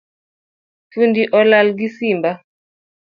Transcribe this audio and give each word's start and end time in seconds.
Fundi 0.95 1.23
olal 1.39 1.67
gi 1.77 1.87
simba 1.95 2.31